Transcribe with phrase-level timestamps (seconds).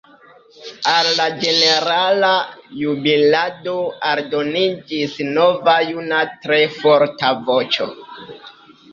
[0.91, 2.29] Al la ĝenerala
[2.77, 3.75] jubilado
[4.11, 7.87] aldoniĝis nova juna tre forta voĉo.